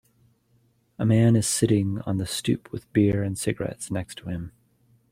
[0.97, 4.51] A man is sitting on the stoop with beer and cigarettes next to him.